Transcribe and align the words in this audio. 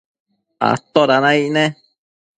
¿atoda 0.69 1.17
naic 1.23 1.47
ne? 1.55 1.65